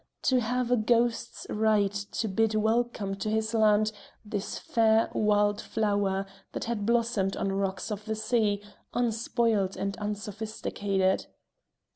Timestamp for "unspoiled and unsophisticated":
8.95-11.27